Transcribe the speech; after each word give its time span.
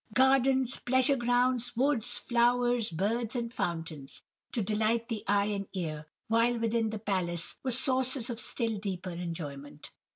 Gardens, 0.15 0.79
pleasure 0.79 1.15
grounds, 1.15 1.77
woods, 1.77 2.17
flowers, 2.17 2.89
birds, 2.89 3.35
and 3.35 3.53
fountains, 3.53 4.23
to 4.51 4.59
delight 4.63 5.09
the 5.09 5.23
eye 5.27 5.45
and 5.45 5.67
ear; 5.73 6.07
while 6.27 6.57
within 6.57 6.89
the 6.89 6.97
palace 6.97 7.57
were 7.63 7.69
sources 7.69 8.27
of 8.31 8.39
still 8.39 8.79
deeper 8.79 9.11
enjoyment. 9.11 9.91